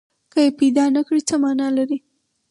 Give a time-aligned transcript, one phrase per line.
[0.31, 1.97] که یې پیدا نه کړي، څه معنی لري؟